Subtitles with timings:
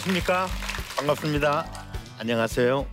[0.00, 0.48] 안녕하십니까?
[0.96, 1.66] 반갑습니다.
[2.18, 2.86] 안녕하세요.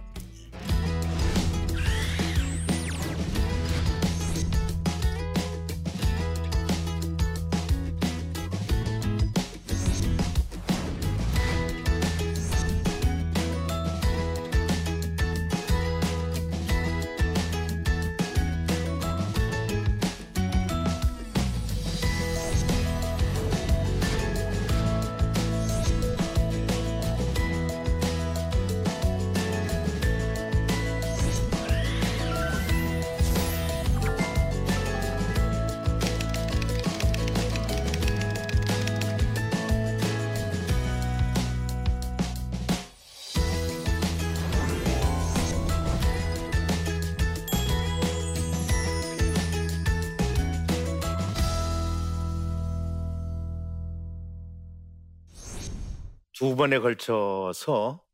[56.37, 58.05] 두 번에 걸쳐서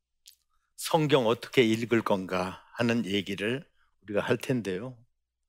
[0.78, 3.70] 성경 어떻게 읽을 건가 하는 얘기를
[4.02, 4.98] 우리가 할 텐데요.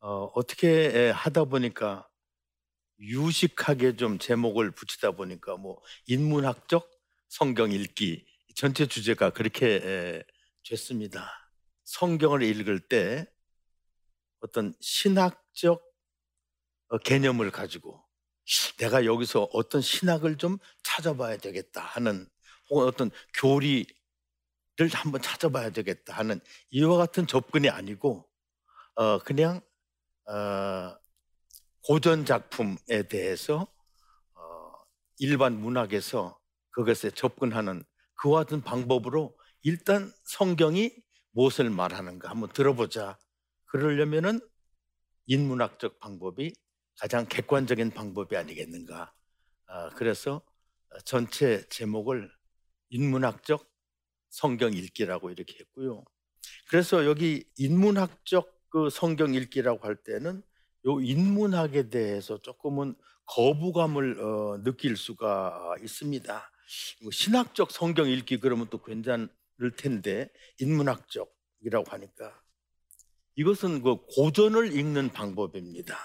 [0.00, 2.08] 어, 어떻게 하다 보니까
[2.98, 6.90] 유식하게 좀 제목을 붙이다 보니까 뭐 인문학적
[7.28, 10.24] 성경 읽기 전체 주제가 그렇게
[10.68, 11.30] 됐습니다.
[11.84, 13.24] 성경을 읽을 때
[14.40, 15.80] 어떤 신학적
[16.88, 18.04] 어, 개념을 가지고
[18.78, 22.28] 내가 여기서 어떤 신학을 좀 찾아봐야 되겠다 하는
[22.70, 23.86] 혹은 어떤 교리를
[24.92, 28.28] 한번 찾아봐야 되겠다 하는 이와 같은 접근이 아니고
[28.96, 29.60] 어 그냥
[30.26, 30.96] 어
[31.82, 33.66] 고전 작품에 대해서
[34.34, 34.72] 어
[35.18, 36.38] 일반 문학에서
[36.70, 40.92] 그것에 접근하는 그와 같은 방법으로 일단 성경이
[41.32, 43.18] 무엇을 말하는가 한번 들어보자.
[43.66, 44.40] 그러려면은
[45.26, 46.54] 인문학적 방법이
[46.98, 49.12] 가장 객관적인 방법이 아니겠는가.
[49.66, 50.42] 아, 그래서
[51.04, 52.30] 전체 제목을
[52.90, 53.68] 인문학적
[54.30, 56.04] 성경 읽기라고 이렇게 했고요.
[56.68, 60.42] 그래서 여기 인문학적 그 성경 읽기라고 할 때는
[60.86, 62.94] 요 인문학에 대해서 조금은
[63.26, 66.50] 거부감을 어, 느낄 수가 있습니다.
[67.12, 69.28] 신학적 성경 읽기 그러면 또 괜찮을
[69.76, 72.40] 텐데 인문학적이라고 하니까
[73.36, 75.98] 이것은 그 고전을 읽는 방법입니다.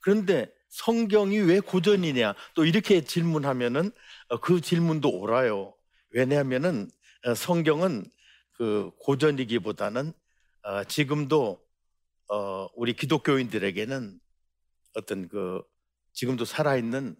[0.00, 3.92] 그런데 성경이 왜 고전이냐 또 이렇게 질문하면은 어,
[4.40, 5.74] 그 질문도 옳아요.
[6.10, 6.90] 왜냐하면은
[7.24, 8.04] 어, 성경은
[8.52, 10.12] 그 고전이기보다는
[10.62, 11.64] 어, 지금도
[12.74, 14.18] 우리 기독교인들에게는
[14.94, 15.62] 어떤 그
[16.12, 17.14] 지금도 살아있는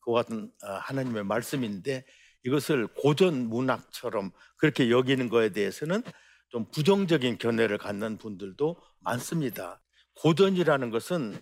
[0.00, 2.04] 그 같은 하나님의 말씀인데
[2.44, 6.02] 이것을 고전 문학처럼 그렇게 여기는 거에 대해서는
[6.50, 9.80] 좀 부정적인 견해를 갖는 분들도 많습니다.
[10.16, 11.40] 고전이라는 것은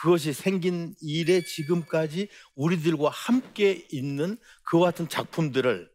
[0.00, 5.90] 그것이 생긴 일에 지금까지 우리들과 함께 있는 그와 같은 작품들을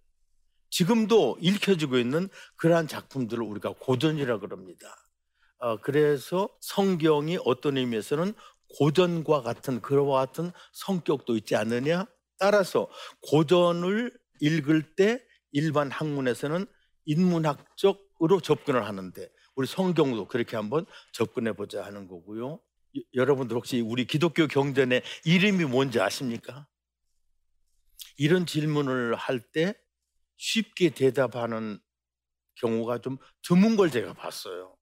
[0.70, 2.28] 지금도 읽혀지고 있는
[2.58, 4.88] 그러한 작품들을 우리가 고전이라 그럽니다.
[5.60, 8.34] 어, 그래서 성경이 어떤 의미에서는
[8.78, 12.06] 고전과 같은 그와 같은 성격도 있지 않느냐?
[12.38, 12.90] 따라서
[13.30, 14.12] 고전을
[14.42, 16.66] 읽을 때 일반 학문에서는
[17.06, 22.60] 인문학적으로 접근을 하는데 우리 성경도 그렇게 한번 접근해 보자 하는 거고요.
[23.14, 26.68] 여러분들 혹시 우리 기독교 경전의 이름이 뭔지 아십니까?
[28.18, 29.74] 이런 질문을 할 때
[30.38, 31.80] 쉽게 대답하는
[32.56, 34.78] 경우가 좀 드문 걸 제가 봤어요.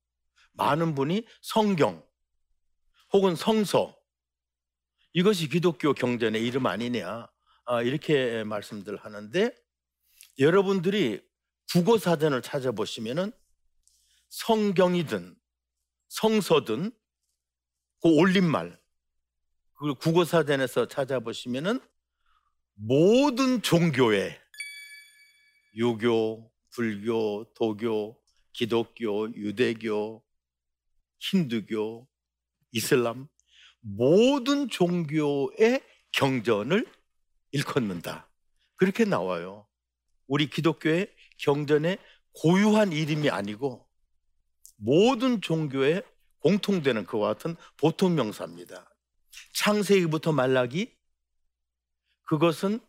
[0.53, 2.03] 많은 분이 성경
[3.13, 3.97] 혹은 성서
[5.13, 7.27] 이것이 기독교 경전의 이름 아니냐
[7.65, 9.55] 아, 이렇게 말씀들 하는데
[10.39, 11.21] 여러분들이
[11.71, 13.31] 국어 사전을 찾아보시면은
[14.29, 15.35] 성경이든
[16.09, 16.91] 성서든
[18.01, 18.79] 그 올림말
[19.73, 21.79] 그 국어사전에서 찾아보시면은
[22.73, 24.39] 모든 종교의
[25.75, 28.19] 유교, 불교, 도교,
[28.53, 30.23] 기독교, 유대교,
[31.19, 32.07] 힌두교,
[32.71, 33.27] 이슬람
[33.79, 36.85] 모든 종교의 경전을
[37.51, 38.29] 일컫는다.
[38.75, 39.67] 그렇게 나와요.
[40.27, 41.97] 우리 기독교의 경전의
[42.33, 43.87] 고유한 이름이 아니고
[44.77, 46.03] 모든 종교의
[46.41, 48.89] 공통되는 그와 같은 보통 명사입니다.
[49.53, 50.95] 창세기부터 말라기
[52.23, 52.79] 그것은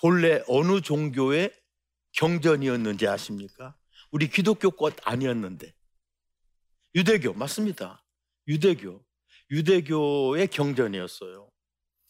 [0.00, 1.52] 본래 어느 종교의
[2.12, 3.76] 경전이었는지 아십니까?
[4.10, 5.74] 우리 기독교 것 아니었는데
[6.94, 8.04] 유대교 맞습니다.
[8.46, 9.04] 유대교
[9.50, 11.50] 유대교의 경전이었어요.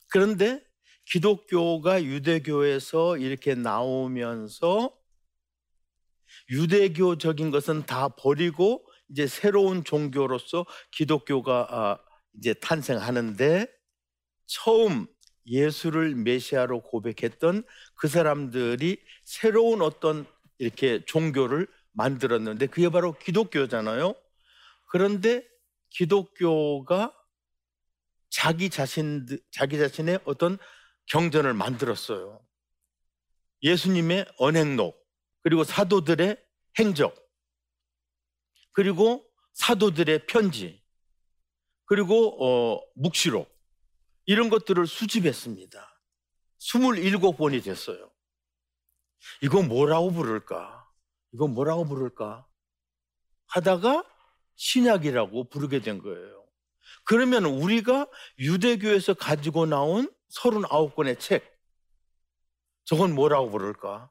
[0.09, 0.65] 그런데
[1.05, 4.97] 기독교가 유대교에서 이렇게 나오면서
[6.51, 11.99] 유대교적인 것은 다 버리고 이제 새로운 종교로서 기독교가 아,
[12.37, 13.67] 이제 탄생하는데
[14.47, 15.07] 처음
[15.47, 17.65] 예수를 메시아로 고백했던
[17.95, 20.27] 그 사람들이 새로운 어떤
[20.59, 24.15] 이렇게 종교를 만들었는데 그게 바로 기독교잖아요.
[24.87, 25.47] 그런데
[25.91, 27.15] 기독교가
[28.31, 30.59] 자기 자신 자기 자신의 어떤
[31.07, 32.41] 경전을 만들었어요.
[33.63, 35.03] 예수님의 언행록
[35.43, 36.37] 그리고 사도들의
[36.79, 37.28] 행적
[38.79, 40.81] 그리고 사도들의 편지
[41.85, 43.53] 그리고 어, 묵시록
[44.25, 46.01] 이런 것들을 수집했습니다.
[46.61, 48.13] 27권이 됐어요.
[49.43, 50.89] 이거 뭐라고 부를까?
[51.33, 52.47] 이거 뭐라고 부를까?
[53.49, 54.05] 하다가
[54.55, 56.47] 신약이라고 부르게 된 거예요.
[57.03, 58.07] 그러면 우리가
[58.39, 61.43] 유대교에서 가지고 나온 39권의 책,
[62.85, 64.09] 저건 뭐라고 부를까?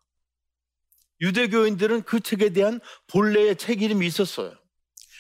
[1.22, 4.56] 유대교인들은 그 책에 대한 본래의 책 이름이 있었어요.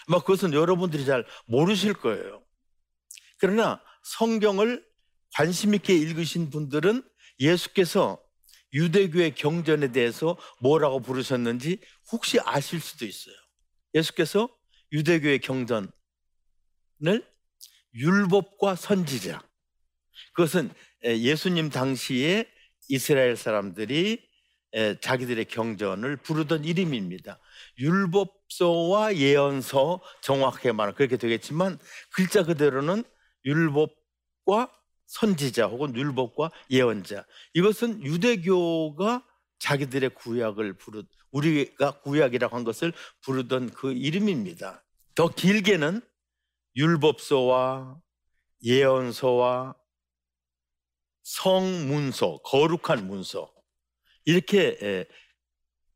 [0.07, 2.43] 아마 그것은 여러분들이 잘 모르실 거예요.
[3.39, 4.85] 그러나 성경을
[5.33, 7.03] 관심 있게 읽으신 분들은
[7.39, 8.21] 예수께서
[8.73, 11.79] 유대교의 경전에 대해서 뭐라고 부르셨는지
[12.11, 13.35] 혹시 아실 수도 있어요.
[13.93, 14.49] 예수께서
[14.91, 15.91] 유대교의 경전을
[17.93, 19.41] 율법과 선지자.
[20.33, 20.71] 그것은
[21.03, 22.49] 예수님 당시에
[22.89, 24.26] 이스라엘 사람들이
[25.01, 27.39] 자기들의 경전을 부르던 이름입니다.
[27.79, 31.79] 율법서와 예언서 정확하게 말하면 그렇게 되겠지만
[32.11, 33.03] 글자 그대로는
[33.45, 34.71] 율법과
[35.07, 37.25] 선지자 혹은 율법과 예언자.
[37.53, 39.25] 이것은 유대교가
[39.59, 44.83] 자기들의 구약을 부르 우리가 구약이라고 한 것을 부르던 그 이름입니다.
[45.15, 46.01] 더 길게는
[46.75, 47.99] 율법서와
[48.63, 49.75] 예언서와
[51.23, 53.51] 성문서, 거룩한 문서
[54.27, 55.07] 이렇게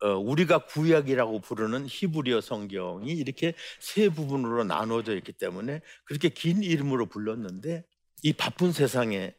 [0.02, 7.06] 어, 우리가 구약이라고 부르는 히브리어 성경이 이렇게 세 부분으로 나눠져 있기 때문에 그렇게 긴 이름으로
[7.06, 7.84] 불렀는데
[8.24, 9.36] 이 바쁜 세상에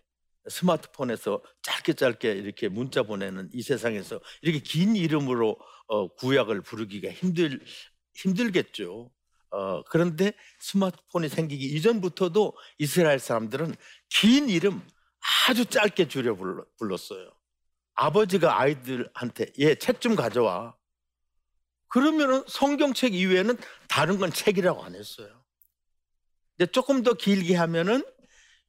[0.49, 5.57] 스마트폰에서 짧게 짧게 이렇게 문자 보내는 이 세상에서 이렇게 긴 이름으로
[5.89, 7.61] 어, 구약을 부르기가 힘들
[8.15, 9.11] 힘들겠죠.
[9.51, 13.75] 어, 그런데 스마트폰이 생기기 이전부터도 이스라엘 사람들은
[14.11, 14.87] 긴 이름
[15.49, 16.37] 아주 짧게 줄여
[16.79, 17.33] 불렀어요.
[17.95, 20.77] 아버지가 아이들한테 얘 책 좀 가져와.
[21.89, 23.57] 그러면은 성경책 이외에는
[23.89, 25.45] 다른 건 책이라고 안 했어요.
[26.57, 28.03] 근데 조금 더 길게 하면은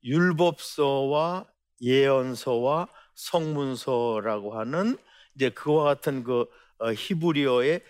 [0.04, 1.48] 율법서와
[1.82, 4.98] 예언서와 성문서라고 하는
[5.36, 6.46] 이제 그와 같은 그
[6.80, 7.82] 어, 히브리어의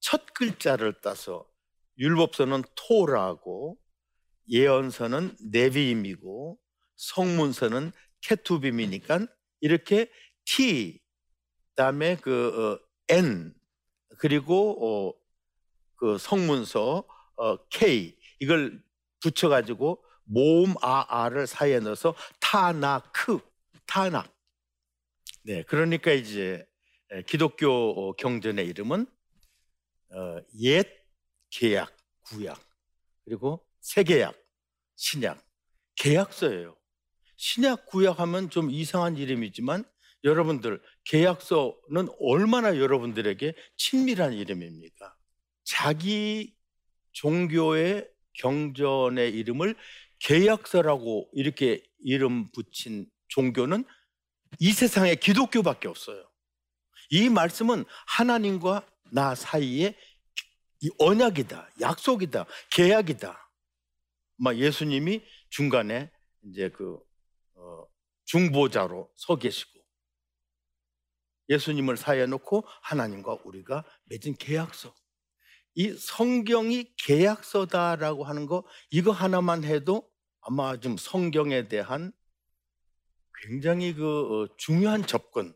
[0.00, 1.46] 첫 글자를 따서
[1.98, 3.78] 율법서는 토라고
[4.50, 6.58] 예언서는 네비임이고
[6.96, 9.26] 성문서는 케투빔이니까
[9.60, 10.10] 이렇게
[10.44, 11.00] T
[11.70, 13.54] 그다음에 그 어, N
[14.18, 15.14] 그리고 어,
[15.96, 17.04] 그 성문서
[17.36, 18.82] 어, K 이걸
[19.20, 23.40] 붙여 가지고 모음 아아를 사이에 넣어서 타나크
[23.86, 24.24] 타나.
[25.42, 26.66] 네 그러니까 이제
[27.26, 29.06] 기독교 어, 경전의 이름은
[30.10, 30.86] 어, 옛
[31.50, 32.60] 계약 구약
[33.24, 34.34] 그리고 새 계약
[34.96, 35.42] 신약.
[35.96, 36.76] 계약서예요.
[37.36, 39.84] 신약 구약하면 좀 이상한 이름이지만
[40.24, 45.14] 여러분들 계약서는 얼마나 여러분들에게 친밀한 이름입니까?
[45.64, 46.56] 자기
[47.12, 49.76] 종교의 경전의 이름을
[50.18, 53.84] 계약서라고 이렇게 이름 붙인 종교는
[54.58, 56.26] 이 세상에 기독교밖에 없어요.
[57.10, 59.94] 이 말씀은 하나님과 나 사이에
[60.98, 63.50] 언약이다, 약속이다, 계약이다.
[64.36, 66.10] 막 예수님이 중간에
[66.42, 66.98] 이제 그
[67.54, 67.86] 어,
[68.24, 69.83] 중보자로 서 계시고
[71.48, 74.94] 예수님을 사이에 놓고 하나님과 우리가 맺은 계약서.
[75.74, 80.08] 이 성경이 계약서다라고 하는 거 이거 하나만 해도
[80.40, 82.12] 아마 좀 성경에 대한
[83.42, 84.04] 굉장히 그
[84.44, 85.54] 어, 중요한 접근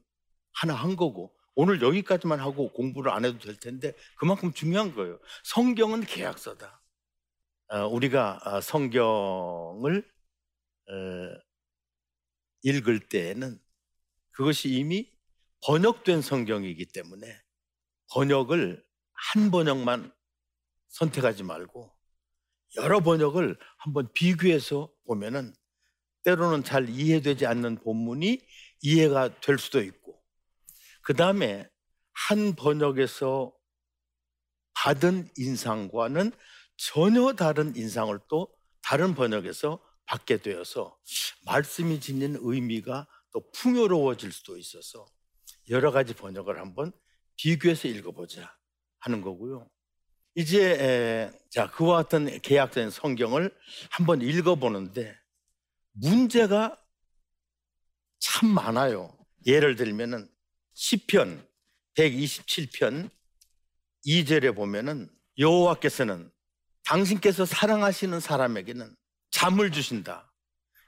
[0.52, 5.18] 하나 한 거고 오늘 여기까지만 하고 공부를 안 해도 될 텐데 그만큼 중요한 거예요.
[5.44, 6.80] 성경은 계약서다.
[7.68, 10.08] 어, 우리가 어, 성경을
[12.62, 13.60] 읽을 때에는
[14.30, 15.10] 그것이 이미
[15.62, 17.40] 번역된 성경이기 때문에
[18.10, 20.12] 번역을 한 번역만
[20.88, 21.92] 선택하지 말고
[22.76, 25.54] 여러 번역을 한번 비교해서 보면은
[26.22, 28.40] 때로는 잘 이해되지 않는 본문이
[28.82, 30.22] 이해가 될 수도 있고
[31.02, 31.68] 그 다음에
[32.12, 33.54] 한 번역에서
[34.74, 36.32] 받은 인상과는
[36.76, 40.98] 전혀 다른 인상을 또 다른 번역에서 받게 되어서
[41.44, 45.06] 말씀이 지닌 의미가 또 풍요로워질 수도 있어서
[45.70, 46.92] 여러 가지 번역을 한번
[47.36, 48.56] 비교해서 읽어보자
[48.98, 49.68] 하는 거고요.
[50.34, 53.54] 이제 에, 자 그와 같은 계약된 성경을
[53.90, 55.16] 한번 읽어보는데
[55.92, 56.76] 문제가
[58.18, 59.16] 참 많아요.
[59.46, 60.28] 예를 들면은
[60.74, 61.46] 시편
[61.94, 63.10] 127편
[64.06, 66.30] 2절에 보면은 여호와께서는
[66.84, 68.94] 당신께서 사랑하시는 사람에게는
[69.30, 70.27] 잠을 주신다.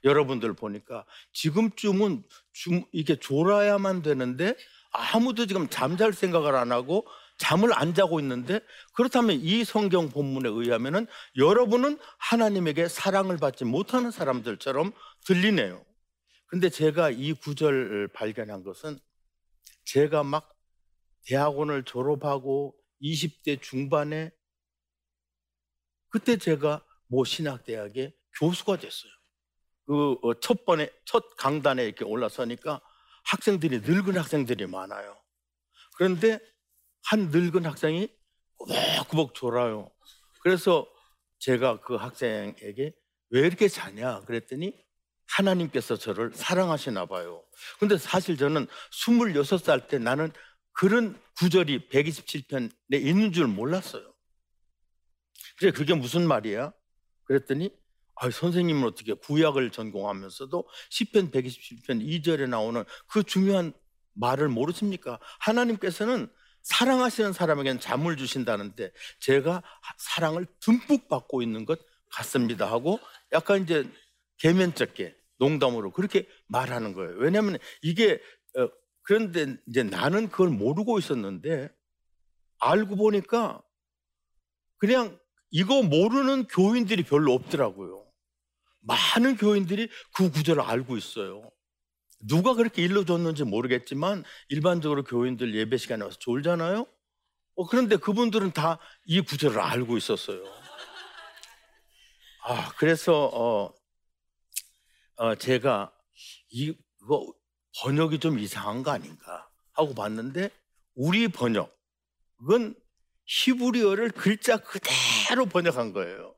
[0.05, 4.55] 여러분들 보니까 지금쯤은 좀 이게 졸아야만 되는데
[4.93, 7.07] 아무도 지금 잠잘 생각을 안 하고
[7.39, 8.61] 잠을 안 자고 있는데
[8.95, 14.93] 그렇다면 이 성경 본문에 의하면은 여러분은 하나님에게 사랑을 받지 못하는 사람들처럼
[15.25, 15.85] 들리네요.
[16.47, 18.99] 근데 제가 이 구절을 발견한 것은
[19.85, 20.55] 제가 막
[21.27, 24.33] 대학원을 졸업하고 20대 중반에
[26.09, 29.20] 그때 제가 모 신학대학의 교수가 됐어요.
[29.91, 32.81] 그 첫 번에 첫 강단에 이렇게 올라서니까
[33.25, 35.21] 학생들이 늙은 학생들이 많아요.
[35.97, 36.39] 그런데
[37.03, 38.09] 한 늙은 학생이
[38.57, 39.91] 꾸벅꾸벅 졸아요.
[40.43, 40.87] 그래서
[41.41, 42.93] 제가 그 학생에게
[43.31, 44.73] 왜 이렇게 자냐 그랬더니
[45.27, 47.45] 하나님께서 저를 사랑하시나 봐요.
[47.81, 50.33] 근데 사실 저는 26살 때 나는
[50.73, 54.13] 그런 구절이 127편에 있는 줄 몰랐어요.
[55.59, 56.73] 그래 그게 무슨 말이야?
[57.25, 57.71] 그랬더니
[58.21, 63.73] 아, 선생님은 어떻게 구약을 전공하면서도 10편 127편 2절에 나오는 그 중요한
[64.13, 65.19] 말을 모르십니까?
[65.39, 66.29] 하나님께서는
[66.61, 69.63] 사랑하시는 사람에게는 잠을 주신다는데 제가
[69.97, 73.01] 사랑을 듬뿍 받고 있는 것 같습니다 하고
[73.33, 73.91] 약간 이제
[74.37, 77.17] 개면적게 농담으로 그렇게 말하는 거예요.
[77.17, 78.21] 왜냐하면 이게
[78.59, 78.69] 어,
[79.01, 81.71] 그런데 이제 나는 그걸 모르고 있었는데
[82.59, 83.63] 알고 보니까
[84.77, 85.19] 그냥
[85.51, 88.10] 이거 모르는 교인들이 별로 없더라고요.
[88.81, 91.51] 많은 교인들이 그 구절을 알고 있어요.
[92.21, 96.87] 누가 그렇게 일러줬는지 모르겠지만 일반적으로 교인들 예배 시간에 와서 졸잖아요.
[97.57, 100.43] 어, 그런데 그분들은 다 이 구절을 알고 있었어요.
[102.45, 103.75] 아, 그래서 어,
[105.17, 105.93] 어, 제가
[106.51, 107.33] 이거
[107.81, 110.51] 번역이 좀 이상한 거 아닌가 하고 봤는데
[110.95, 112.75] 우리 번역은
[113.27, 116.35] 히브리어를 글자 그대로 번역한 거예요.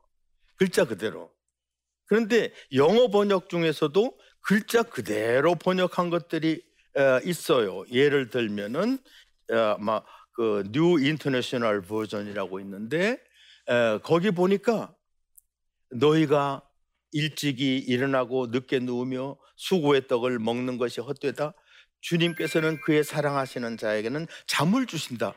[0.55, 1.32] 글자 그대로.
[2.13, 6.61] 그런데 영어 번역 중에서도 글자 그대로 번역한 것들이
[7.23, 7.83] 있어요.
[7.91, 8.99] 예를 들면은
[9.49, 13.17] 아마 그 New International Version이라고 있는데
[14.03, 14.93] 거기 보니까
[15.89, 16.61] 너희가
[17.13, 21.55] 일찍이 일어나고 늦게 누우며 수고의 떡을 먹는 것이 헛되다.
[22.01, 25.33] 주님께서는 그의 사랑하시는 자에게는 잠을 주신다.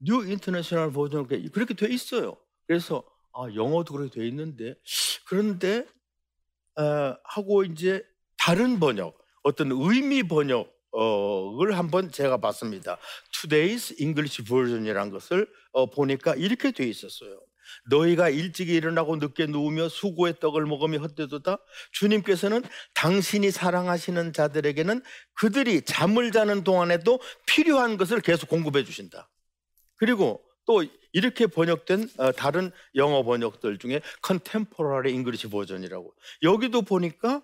[0.00, 2.36] New International Version 그렇게 돼 있어요.
[2.66, 3.04] 그래서
[3.34, 4.74] 아, 영어도 그렇게 돼 있는데
[5.32, 5.86] 그런데
[6.76, 8.04] 어, 하고 이제
[8.36, 10.68] 다른 번역 어떤 의미 번역을
[11.72, 12.98] 한번 제가 봤습니다.
[13.32, 17.40] Today's English Version이란 것을 어, 보니까 이렇게 돼 있었어요.
[17.88, 21.56] 너희가 일찍 일어나고 늦게 누우며 수고의 떡을 먹으며 헛되도다.
[21.92, 22.62] 주님께서는
[22.92, 25.00] 당신이 사랑하시는 자들에게는
[25.32, 29.30] 그들이 잠을 자는 동안에도 필요한 것을 계속 공급해 주신다.
[29.96, 37.42] 그리고 또 이렇게 번역된 어, 다른 영어 번역들 중에 Contemporary English Version이라고 여기도 보니까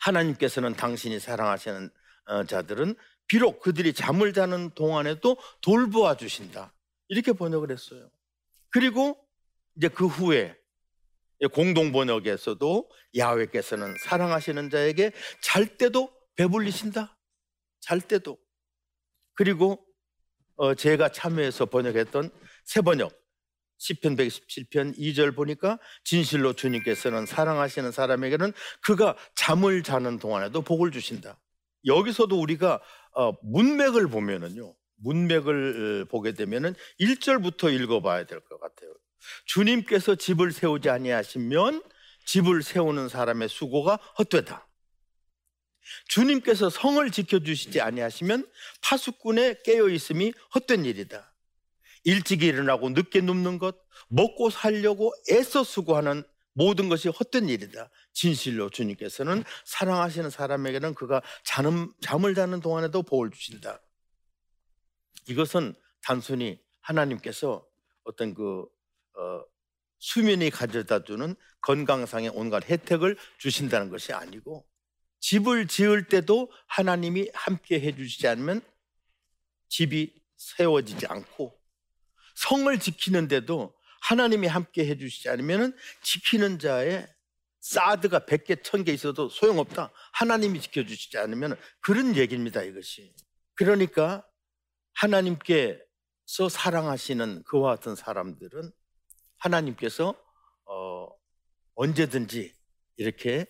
[0.00, 1.90] 하나님께서는 당신이 사랑하시는
[2.26, 2.94] 어, 자들은
[3.26, 6.74] 비록 그들이 잠을 자는 동안에도 돌보아 주신다.
[7.08, 8.10] 이렇게 번역을 했어요.
[8.70, 9.18] 그리고
[9.76, 10.56] 이제 그 후에
[11.52, 17.16] 공동 번역에서도 야훼께서는 사랑하시는 자에게 잘 때도 배불리신다.
[17.80, 18.38] 잘 때도.
[19.34, 19.83] 그리고
[20.56, 22.30] 어, 제가 참여해서 번역했던
[22.64, 23.12] 새 번역
[23.80, 31.38] 10편 117편 2절 보니까 진실로 주님께서는 사랑하시는 사람에게는 그가 잠을 자는 동안에도 복을 주신다.
[31.86, 32.80] 여기서도 우리가
[33.14, 34.74] 어, 문맥을 보면은요.
[35.02, 38.94] 문맥을 어, 보게 되면은 1절부터 읽어 봐야 될 것 같아요.
[39.46, 41.82] 주님께서 집을 세우지 아니하시면
[42.26, 44.66] 집을 세우는 사람의 수고가 헛되다.
[46.08, 48.48] 주님께서 성을 지켜주시지 아니하시면
[48.82, 51.32] 파수꾼의 깨어 있음이 헛된 일이다.
[52.04, 53.76] 일찍 일어나고 늦게 눕는 것,
[54.08, 56.22] 먹고 살려고 애써 수고하는
[56.52, 57.90] 모든 것이 헛된 일이다.
[58.12, 63.80] 진실로 주님께서는 사랑하시는 사람에게는 그가 자는, 잠을 자는 동안에도 복을 주신다.
[65.28, 67.66] 이것은 단순히 하나님께서
[68.04, 68.66] 어떤 그
[69.16, 69.44] 어,
[69.98, 74.66] 수면이 가져다 주는 건강상의 온갖 혜택을 주신다는 것이 아니고
[75.24, 78.60] 집을 지을 때도 하나님이 함께 해주시지 않으면
[79.70, 81.58] 집이 세워지지 않고
[82.34, 87.08] 성을 지키는데도 하나님이 함께 해주시지 않으면 지키는 자의
[87.60, 89.90] 사드가 100개, 1000개 있어도 소용없다.
[90.12, 93.14] 하나님이 지켜주시지 않으면 그런 얘기입니다, 이것이.
[93.54, 94.28] 그러니까
[94.92, 98.70] 하나님께서 사랑하시는 그와 같은 사람들은
[99.38, 100.14] 하나님께서
[100.66, 101.08] 어,
[101.76, 102.52] 언제든지
[102.98, 103.46] 이렇게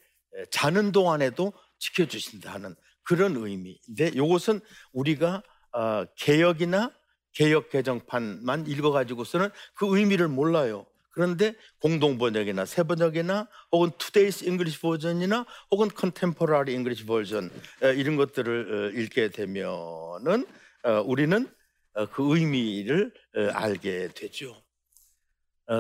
[0.51, 1.53] 자는 동안에도
[1.85, 4.61] 지켜주신다 하는 그런 의미인데 이것은
[4.93, 6.91] 우리가 어, 개혁이나
[7.33, 10.87] 개혁 개정판만 읽어가지고서는 그 의미를 몰라요.
[11.11, 17.51] 그런데 공동 번역이나 새 번역이나 혹은 Today's English Version이나 혹은 Contemporary English Version
[17.97, 20.47] 이런 것들을 어, 읽게 되면은
[20.85, 21.49] 어, 우리는
[21.95, 23.13] 어, 그 의미를
[23.53, 24.61] 알게 되죠.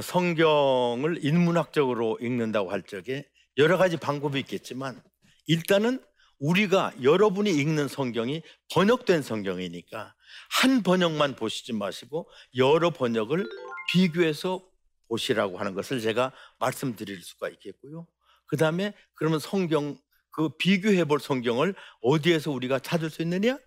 [0.02, 5.02] 성경을 인문학적으로 읽는다고 할 적에 여러 가지 방법이 있겠지만
[5.46, 6.02] 일단은
[6.38, 10.14] 우리가 여러분이 읽는 성경이 번역된 성경이니까
[10.50, 13.48] 한 번역만 보시지 마시고 여러 번역을
[13.92, 14.62] 비교해서
[15.08, 18.06] 보시라고 하는 것을 제가 말씀드릴 수가 있겠고요.
[18.46, 19.98] 그 다음에 그러면 성경,
[20.30, 23.58] 그 비교해 볼 성경을 어디에서 우리가 찾을 수 있느냐?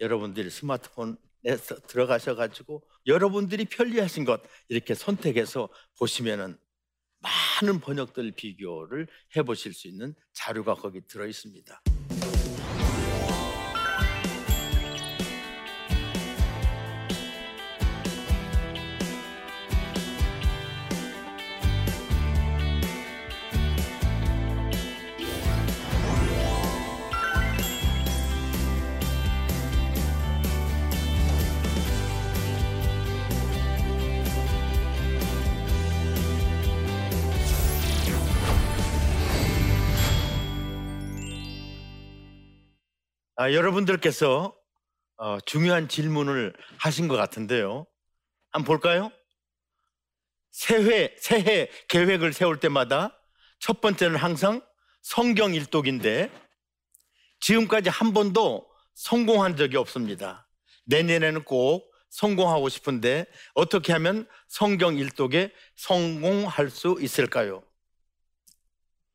[0.00, 1.16] 여러분들이 스마트폰에
[1.86, 6.58] 들어가셔 가지고 여러분들이 편리하신 것 이렇게 선택해서 보시면은
[7.22, 11.82] 많은 번역들 비교를 해 보실 수 있는 자료가 거기 들어 있습니다.
[43.42, 44.54] 아, 여러분들께서
[45.16, 47.88] 어, 중요한 질문을 하신 것 같은데요.
[48.52, 49.10] 한번 볼까요?
[50.52, 53.20] 새해, 새해 계획을 세울 때마다
[53.58, 54.64] 첫 번째는 항상
[55.00, 56.30] 성경 일독인데
[57.40, 60.48] 지금까지 한 번도 성공한 적이 없습니다.
[60.84, 67.64] 내년에는 꼭 성공하고 싶은데 어떻게 하면 성경 일독에 성공할 수 있을까요?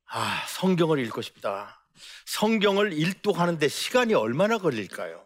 [0.10, 1.77] 아, 성경을 읽고 싶다.
[2.26, 5.26] 성경을 일독하는데 시간이 얼마나 걸릴까요?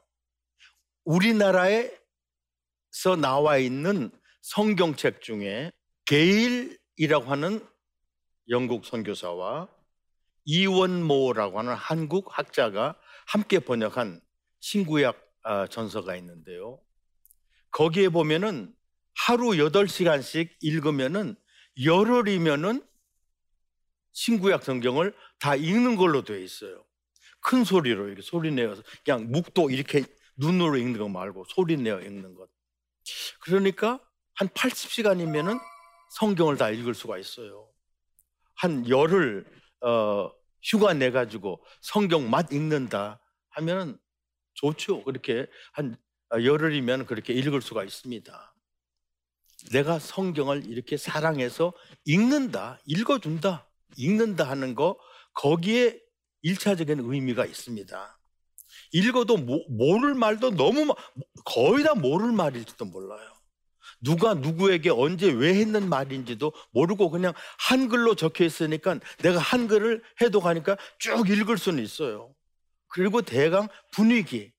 [1.04, 1.92] 우리나라에서
[3.20, 5.72] 나와 있는 성경책 중에
[6.06, 7.66] 게일이라고 하는
[8.50, 9.68] 영국 선교사와
[10.46, 12.96] 이원모라고 하는 한국 학자가
[13.28, 14.22] 함께 번역한
[14.60, 16.80] 신구약 아, 전서가 있는데요.
[17.72, 18.76] 거기에 보면은
[19.16, 21.36] 하루 8시간씩 읽으면은
[21.84, 22.86] 열흘이면은
[24.12, 26.86] 신구약 성경을 다 읽는 걸로 되어 있어요.
[27.40, 30.04] 큰 소리로 이렇게 소리 내어서 그냥 묵도 이렇게
[30.38, 32.48] 눈으로 읽는 거 말고 소리 내어 읽는 것.
[33.42, 34.00] 그러니까
[34.36, 35.60] 한 80시간이면은
[36.12, 37.68] 성경을 다 읽을 수가 있어요.
[38.54, 39.46] 한 열흘
[39.82, 43.98] 어, 휴가 내 가지고 성경 맛 읽는다 하면은
[44.54, 45.04] 좋죠.
[45.04, 45.98] 그렇게 한
[46.32, 48.54] 열흘이면 그렇게 읽을 수가 있습니다.
[49.72, 51.74] 내가 성경을 이렇게 사랑해서
[52.06, 53.68] 읽는다, 읽어준다.
[53.98, 55.00] 읽는다 하는 거
[55.34, 56.00] 거기에
[56.42, 58.20] 일차적인 의미가 있습니다.
[58.94, 60.94] 읽어도 모, 모를 말도 너무
[61.46, 63.32] 거의 다 모를 말일지도 몰라요.
[64.02, 70.78] 누가 누구에게 언제 왜 했는 말인지도 모르고 그냥 한글로 적혀 있으니까 내가 한글을 해도 가니까
[70.98, 72.34] 쭉 읽을 수는 있어요.
[72.88, 74.52] 그리고 대강 분위기.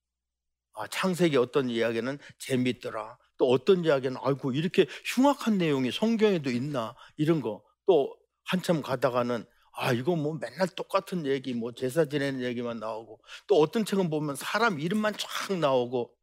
[0.74, 3.18] 아, 창세기 어떤 이야기는 재밌더라.
[3.36, 7.62] 또 어떤 이야기는 아이고 이렇게 흉악한 내용이 성경에도 있나 이런 거.
[7.86, 13.60] 또 한참 가다가는 아 이거 뭐 맨날 똑같은 얘기 뭐 제사 지내는 얘기만 나오고 또
[13.60, 16.14] 어떤 책은 보면 사람 이름만 쫙 나오고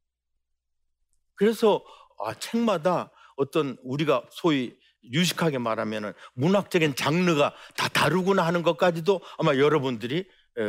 [1.35, 1.83] 그래서
[2.19, 10.27] 아 책마다 어떤 우리가 소위 유식하게 말하면은 문학적인 장르가 다 다르구나 하는 것까지도 아마 여러분들이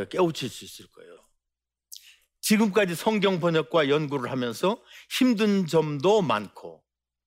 [0.09, 1.17] 깨우칠 수 있을 거예요.
[2.39, 6.83] 지금까지 성경 번역과 연구를 하면서 힘든 점도 많고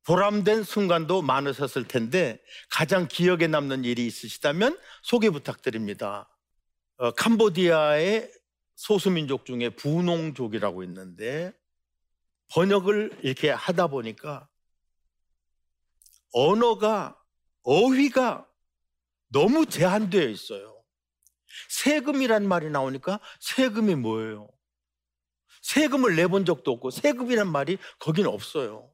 [0.07, 6.29] 보람된 순간도 많으셨을 텐데 가장 기억에 남는 일이 있으시다면 소개 부탁드립니다.
[6.97, 8.31] 어, 캄보디아의
[8.77, 11.53] 소수민족 중에 부농족이라고 있는데
[12.49, 14.49] 번역을 이렇게 하다 보니까
[16.33, 17.19] 언어가
[17.63, 18.47] 어휘가
[19.29, 20.83] 너무 제한되어 있어요.
[21.69, 24.49] 세금이란 말이 나오니까 세금이 뭐예요?
[25.63, 28.94] 세금을 내본 적도 없고 세금이란 말이 거기는 없어요.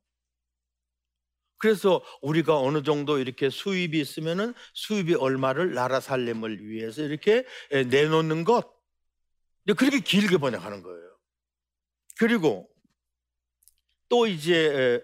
[1.60, 8.74] 그래서 우리가 어느 정도 이렇게 수입이 있으면은 수입이 얼마를 나라 살림을 위해서 이렇게 내놓는 것.
[9.76, 11.16] 그렇게 길게 번역하는 거예요.
[12.18, 12.68] 그리고
[14.08, 15.00] 또 이제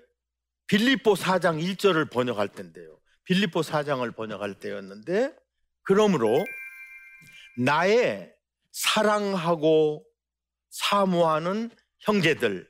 [0.66, 2.98] 빌립보 4장 1절을 번역할 때인데요.
[3.24, 5.36] 빌립보 4장을 번역할 때였는데
[5.82, 6.44] 그러므로
[7.58, 8.34] 나의
[8.72, 10.04] 사랑하고
[10.70, 12.68] 사모하는 형제들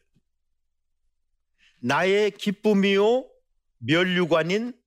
[1.79, 3.31] 나의 기쁨이요
[3.79, 4.79] 멸류관인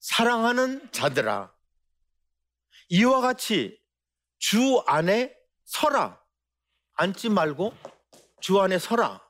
[0.00, 1.52] 사랑하는 자들아
[2.88, 3.80] 이와 같이
[4.38, 6.20] 주 안에 서라
[6.96, 7.74] 앉지 말고
[8.40, 9.22] 주 안에 서라.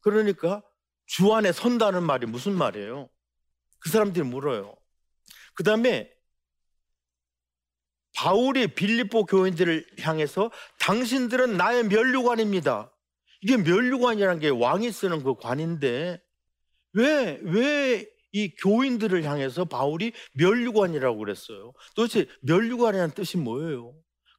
[0.00, 0.62] 그러니까
[1.06, 3.08] 주 안에 선다는 말이 무슨 말이에요?
[3.80, 4.76] 그 사람들이 물어요.
[5.54, 6.10] 그 다음에
[8.14, 12.92] 바울이 빌립보 교인들을 향해서 당신들은 나의 면류관입니다.
[13.42, 16.22] 이게 면류관이라는 게 왕이 쓰는 그 관인데
[16.92, 21.72] 왜, 왜 이 교인들을 향해서 바울이 면류관이라고 그랬어요?
[21.96, 23.92] 도대체 면류관이라는 뜻이 뭐예요?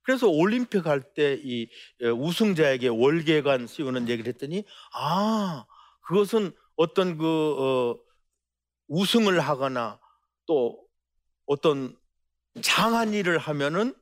[0.04, 1.68] 그래서 올림픽 할 때 이
[2.02, 5.66] 우승자에게 월계관 씌우는 얘기를 했더니 아,
[6.02, 7.26] 그것은 어떤 그,
[7.60, 8.00] 어,
[8.88, 10.00] 우승을 하거나
[10.48, 10.80] 또
[11.46, 11.96] 어떤
[12.62, 13.94] 장한 일을 하면은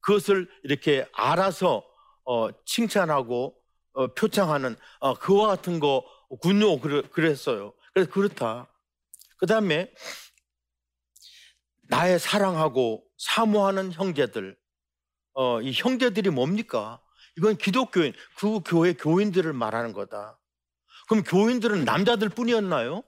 [0.00, 1.84] 그것을 이렇게 알아서
[2.24, 3.56] 어, 칭찬하고
[3.94, 6.04] 어, 표창하는 어, 그와 같은 거
[6.36, 6.78] 군요.
[6.78, 7.72] 그랬어요.
[7.94, 8.68] 그래서 그렇다.
[9.36, 9.92] 그 다음에
[11.88, 14.56] 나의 사랑하고 사모하는 형제들,
[15.34, 17.00] 어, 이 형제들이 뭡니까?
[17.36, 20.38] 이건 기독교인, 그 교회 교인들을 말하는 거다.
[21.08, 23.02] 그럼 교인들은 남자들 뿐이었나요?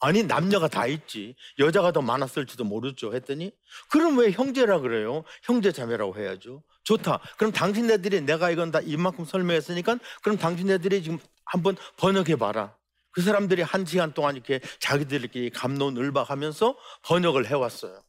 [0.00, 3.52] 아니 남녀가 다 있지 여자가 더 많았을지도 모르죠 했더니
[3.90, 7.20] 그럼 왜 형제라 그래요 형제 자매라고 해야죠 좋다.
[7.36, 12.76] 그럼 당신네들이 내가 이건 다 이만큼 설명했으니까 그럼 당신네들이 지금 한번 번역해 봐라.
[13.12, 18.02] 그 사람들이 한 시간 동안 이렇게 자기들끼리 감론을박하면서 번역을 해왔어요.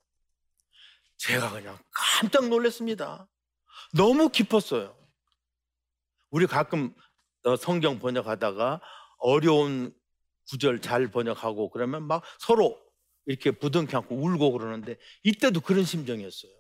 [1.18, 3.28] 제가 그냥 깜짝 놀랐습니다.
[3.94, 4.96] 너무 깊었어요.
[6.30, 6.94] 우리 가끔
[7.44, 8.82] 어, 성경 번역하다가
[9.18, 9.94] 어려운
[10.50, 12.80] 구절 잘 번역하고 그러면 막 서로
[13.26, 16.52] 이렇게 부둥켜 안고 울고 그러는데 이때도 그런 심정이었어요.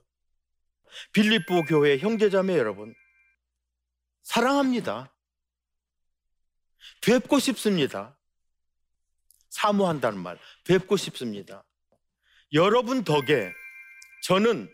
[1.13, 2.93] 빌립보 교회 형제자매 여러분
[4.23, 5.13] 사랑합니다.
[7.01, 8.17] 뵙고 싶습니다.
[9.49, 11.63] 사모한다는 말, 뵙고 싶습니다.
[12.53, 13.51] 여러분 덕에
[14.23, 14.69] 저는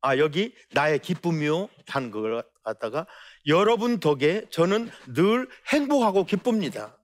[0.00, 3.06] 아 여기 나의 기쁨이요 한걸 갖다가
[3.46, 6.96] 여러분 덕에 저는 늘 행복하고 기쁩니다.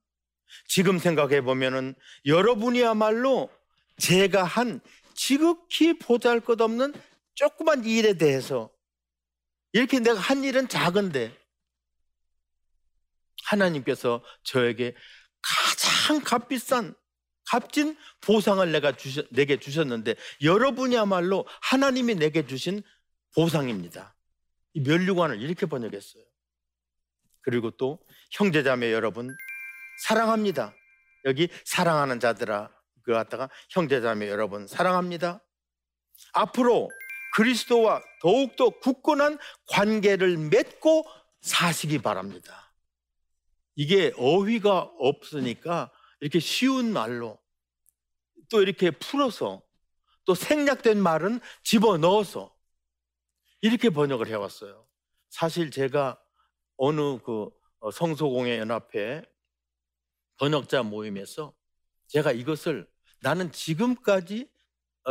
[0.67, 1.95] 지금 생각해 보면은
[2.27, 3.51] 여러분이야말로
[3.99, 4.81] 제가 한
[5.15, 6.95] 지극히 보잘 것 없는
[7.41, 8.71] 조그만 일에 대해서
[9.73, 11.35] 이렇게 내가 한 일은 작은데
[13.45, 14.95] 하나님께서 저에게
[15.41, 16.95] 가장 값비싼
[17.47, 22.83] 값진 보상을 내가 주셔, 내게 주셨는데 여러분이야말로 하나님이 내게 주신
[23.35, 24.15] 보상입니다.
[24.75, 26.23] 이 면류관을 이렇게 번역했어요.
[27.41, 27.99] 그리고 또
[28.33, 29.35] 형제자매 여러분
[30.05, 30.75] 사랑합니다.
[31.25, 32.71] 여기 사랑하는 자들아
[33.03, 35.43] 그 갖다가 형제자매 여러분 사랑합니다.
[36.35, 36.91] 앞으로
[37.35, 41.07] 그리스도와 더욱더 굳건한 관계를 맺고
[41.41, 42.73] 사시기 바랍니다.
[43.77, 45.91] 이게 어휘가 없으니까
[46.21, 47.39] 이렇게 쉬운 말로
[48.51, 49.63] 또 이렇게 풀어서
[50.25, 52.55] 또 생략된 말은 집어 넣어서
[53.63, 54.87] 이렇게 번역을 해왔어요.
[55.29, 56.21] 사실 제가
[56.77, 59.23] 어느 그 어, 성소공회 연합회
[60.37, 61.55] 번역자 모임에서
[62.09, 62.89] 제가 이것을
[63.21, 64.60] 나는 지금까지 어,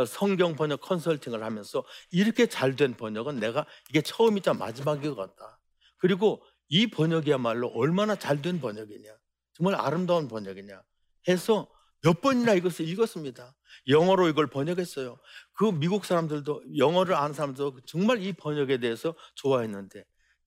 [0.06, 5.58] 성경 번역 컨설팅을 하면서 이렇게 잘 된 번역은 내가 이게 처음이자 마지막인 것 같다.
[5.98, 9.10] 그리고 이 번역이야말로 얼마나 잘 된 번역이냐.
[9.52, 10.82] 정말 아름다운 번역이냐.
[11.28, 11.68] 해서
[12.02, 13.54] 몇 번이나 이것을 읽었습니다.
[13.88, 15.18] 영어로 이걸 번역했어요.
[15.52, 20.04] 그 미국 사람들도 영어를 아는 사람도 정말 이 번역에 대해서 좋아했는데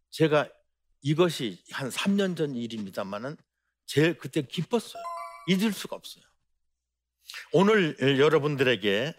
[0.10, 0.50] 제가
[1.02, 3.38] 이것이 한 3년 전 일입니다만은
[3.86, 5.04] 제일 그때 기뻤어요.
[5.48, 6.24] 잊을 수가 없어요.
[7.52, 9.14] 오늘 여러분들에게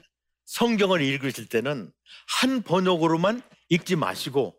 [0.44, 1.92] 성경을 읽으실 때는
[2.26, 4.54] 한 번역으로만 읽지 마시고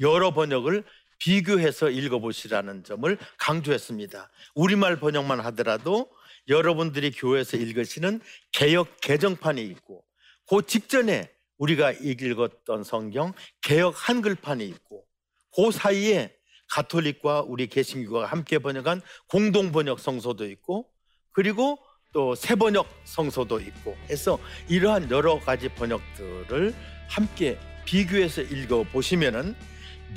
[0.00, 0.84] 여러 번역을
[1.18, 4.30] 비교해서 읽어보시라는 점을 강조했습니다.
[4.54, 6.10] 우리말 번역만 하더라도
[6.48, 8.20] 여러분들이 교회에서 읽으시는
[8.52, 10.04] 개혁 개정판이 있고
[10.48, 13.32] 그 직전에 우리가 읽었던 성경
[13.62, 15.06] 개혁 한글판이 있고
[15.54, 16.36] 그 사이에
[16.68, 20.90] 가톨릭과 우리 개신교가 함께 번역한 공동 번역 성서도 있고
[21.32, 21.78] 그리고
[22.14, 26.72] 또 새 번역 성서도 있고 해서 이러한 여러 가지 번역들을
[27.08, 29.54] 함께 비교해서 읽어 보시면은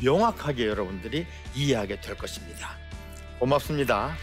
[0.02, 2.78] 명확하게 여러분들이 이해하게 될 것입니다.
[3.40, 4.16] 고맙습니다.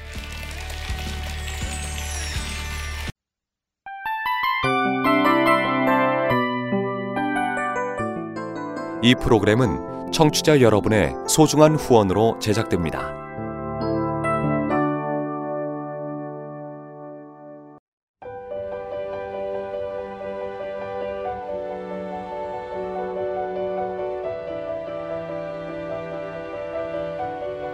[9.02, 13.23] 이 프로그램은 청취자 여러분의 소중한 후원으로 제작됩니다.